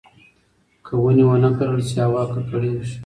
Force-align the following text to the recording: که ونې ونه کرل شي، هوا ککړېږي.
که 0.85 0.93
ونې 1.01 1.23
ونه 1.27 1.49
کرل 1.57 1.81
شي، 1.89 1.97
هوا 2.05 2.23
ککړېږي. 2.33 2.95